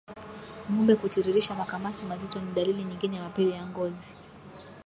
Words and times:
Ngombe 0.71 0.93
kutiririsha 1.01 1.55
makamasi 1.59 2.05
mazito 2.05 2.39
ni 2.41 2.51
dalili 2.53 2.83
nyingine 2.83 3.15
ya 3.15 3.23
mapele 3.23 3.51
ya 3.51 3.67
ngozi 3.67 4.15